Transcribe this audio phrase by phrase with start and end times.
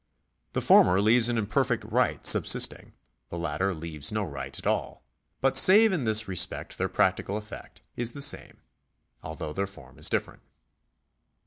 [0.53, 2.93] The former leaves an imperfect right subsisting;
[3.29, 5.05] the latter leaves no right at all.
[5.41, 8.61] But save in this respect their practical effect is the same,
[9.21, 10.41] although their form is different.